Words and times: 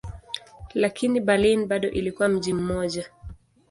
Lakini 0.73 1.19
Berlin 1.21 1.65
bado 1.67 1.89
ilikuwa 1.89 2.29
mji 2.29 2.53
mmoja. 2.53 3.11